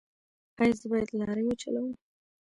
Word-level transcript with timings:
ایا 0.61 0.75
زه 0.79 0.85
باید 0.91 1.09
لارۍ 1.19 1.43
وچلوم؟ 1.47 1.87